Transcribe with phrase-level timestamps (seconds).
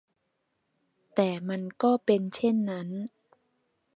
[1.15, 2.87] แต่มันก็เป็นเช่นนั้น